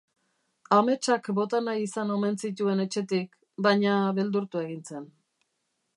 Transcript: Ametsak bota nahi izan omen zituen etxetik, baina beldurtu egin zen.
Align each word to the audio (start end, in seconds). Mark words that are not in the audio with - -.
Ametsak 0.77 1.29
bota 1.39 1.59
nahi 1.67 1.83
izan 1.89 2.15
omen 2.15 2.39
zituen 2.47 2.83
etxetik, 2.87 3.39
baina 3.67 3.95
beldurtu 4.21 4.65
egin 4.67 4.85
zen. 4.93 5.07